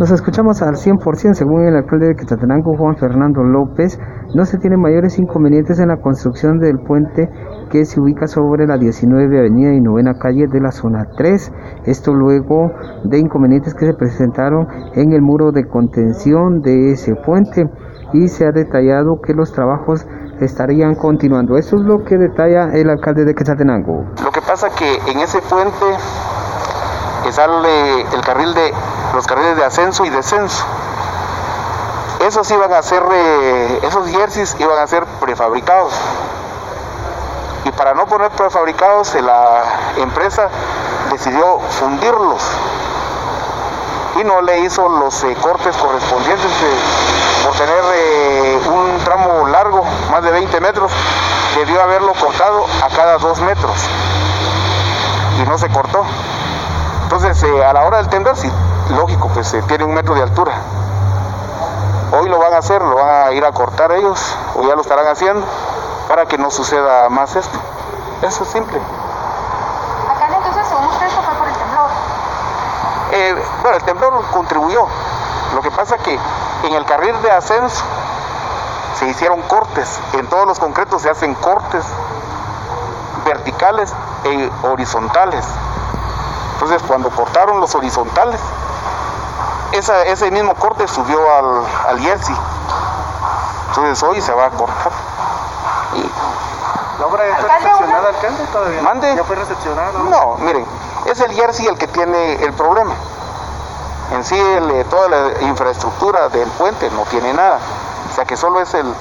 [0.00, 4.00] Nos escuchamos al 100% según el alcalde de Quetzaltenango, Juan Fernando López.
[4.34, 7.28] No se tienen mayores inconvenientes en la construcción del puente
[7.70, 11.52] que se ubica sobre la 19 Avenida y Novena Calle de la zona 3.
[11.84, 12.72] Esto luego
[13.04, 17.68] de inconvenientes que se presentaron en el muro de contención de ese puente
[18.14, 20.06] y se ha detallado que los trabajos
[20.40, 21.58] estarían continuando.
[21.58, 24.06] Eso es lo que detalla el alcalde de Quetzaltenango.
[24.24, 25.84] Lo que pasa que en ese puente
[27.22, 28.74] que sale el carril de
[29.14, 30.64] los carriles de ascenso y descenso.
[32.20, 35.92] Esos iban a ser, eh, esos jerseys iban a ser prefabricados.
[37.64, 39.62] Y para no poner prefabricados, la
[39.96, 40.48] empresa
[41.10, 42.42] decidió fundirlos
[44.20, 47.82] y no le hizo los eh, cortes correspondientes eh, por tener
[48.68, 50.92] un tramo largo, más de 20 metros,
[51.56, 53.88] debió haberlo cortado a cada dos metros
[55.42, 56.04] y no se cortó.
[57.12, 58.48] Entonces, eh, a la hora del tender, sí,
[58.90, 60.52] lógico, pues eh, tiene un metro de altura.
[62.12, 64.80] Hoy lo van a hacer, lo van a ir a cortar ellos, o ya lo
[64.80, 65.44] estarán haciendo,
[66.06, 67.58] para que no suceda más esto.
[68.22, 68.78] Eso es simple.
[70.08, 71.90] Acá entonces, según usted, esto fue por el temblor.
[73.10, 74.86] Eh, bueno, el temblor contribuyó.
[75.56, 76.16] Lo que pasa que
[76.62, 77.82] en el carril de ascenso
[79.00, 79.98] se hicieron cortes.
[80.12, 81.84] En todos los concretos se hacen cortes
[83.24, 85.44] verticales e horizontales.
[86.60, 88.38] Entonces cuando cortaron los horizontales,
[89.72, 92.36] ese mismo corte subió al, al Jersey.
[93.68, 94.92] Entonces hoy se va a cortar.
[96.98, 98.82] ¿La obra ya fue recepcionada, alcalde, todavía?
[98.82, 99.16] ¿Mande?
[99.16, 99.92] ¿Ya fue recepcionada?
[100.00, 100.66] No, miren,
[101.06, 102.92] es el Jersey el que tiene el problema.
[104.12, 107.58] En sí, el, toda la infraestructura del puente no tiene nada.
[108.12, 108.94] O sea que solo es el,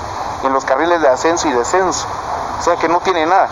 [0.44, 2.08] en los carriles de ascenso y descenso.
[2.58, 3.50] O sea que no tiene nada.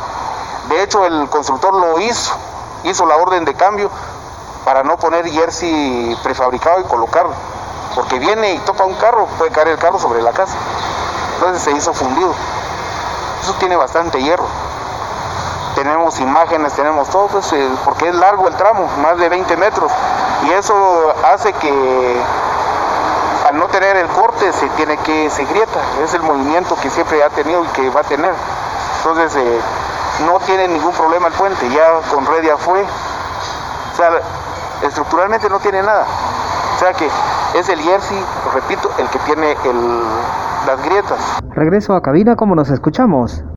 [0.69, 2.46] De hecho, el constructor lo hizo
[2.83, 3.89] hizo la orden de cambio
[4.65, 7.33] para no poner jersey prefabricado y colocarlo.
[7.95, 10.55] Porque viene y topa un carro, puede caer el carro sobre la casa.
[11.35, 12.33] Entonces se hizo fundido.
[13.41, 14.45] Eso tiene bastante hierro.
[15.75, 19.91] Tenemos imágenes, tenemos todo, pues, eh, porque es largo el tramo, más de 20 metros.
[20.47, 22.21] Y eso hace que
[23.47, 25.79] al no tener el corte se tiene que, se grieta.
[26.03, 28.33] Es el movimiento que siempre ha tenido y que va a tener.
[28.97, 29.61] Entonces, eh,
[30.25, 32.81] no tiene ningún problema el puente, ya con Redia fue.
[32.81, 34.11] O sea,
[34.83, 36.05] estructuralmente no tiene nada.
[36.75, 37.09] O sea que
[37.57, 38.23] es el Jersey,
[38.53, 40.01] repito, el que tiene el,
[40.65, 41.19] las grietas.
[41.51, 43.43] Regreso a cabina como nos escuchamos.